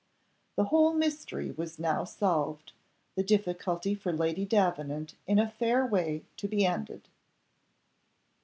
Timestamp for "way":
5.85-6.23